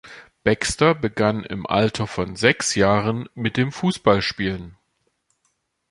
[0.43, 4.75] Baxter begann im Alter von sechs Jahren mit dem Fußballspielen.